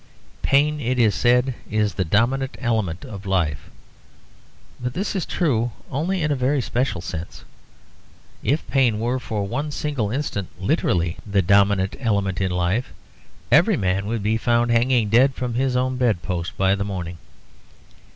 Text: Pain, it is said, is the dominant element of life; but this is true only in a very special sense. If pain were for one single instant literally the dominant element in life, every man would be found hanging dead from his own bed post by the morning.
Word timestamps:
Pain, 0.41 0.79
it 0.79 0.97
is 0.97 1.13
said, 1.13 1.53
is 1.69 1.93
the 1.93 2.03
dominant 2.03 2.57
element 2.59 3.05
of 3.05 3.27
life; 3.27 3.69
but 4.79 4.95
this 4.95 5.15
is 5.15 5.27
true 5.27 5.73
only 5.91 6.23
in 6.23 6.31
a 6.31 6.35
very 6.35 6.59
special 6.59 7.01
sense. 7.01 7.43
If 8.41 8.67
pain 8.67 8.99
were 8.99 9.19
for 9.19 9.45
one 9.45 9.69
single 9.69 10.09
instant 10.09 10.47
literally 10.59 11.17
the 11.23 11.43
dominant 11.43 11.95
element 11.99 12.41
in 12.41 12.49
life, 12.51 12.91
every 13.51 13.77
man 13.77 14.07
would 14.07 14.23
be 14.23 14.37
found 14.37 14.71
hanging 14.71 15.09
dead 15.09 15.35
from 15.35 15.53
his 15.53 15.75
own 15.75 15.97
bed 15.97 16.23
post 16.23 16.57
by 16.57 16.73
the 16.73 16.83
morning. 16.83 17.19